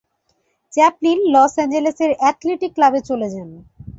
Chaplin 0.73 1.19
Los 1.33 1.53
অ্যাঞ্জেলেসের 1.57 2.11
athletic 2.19 2.71
ক্লাবে 2.75 2.99
চলে 3.09 3.27
যান। 3.33 3.49